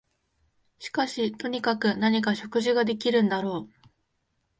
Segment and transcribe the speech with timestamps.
[0.79, 3.87] しかしとにかく何か食事ができるんだろう